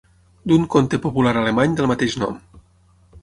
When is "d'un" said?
0.51-0.63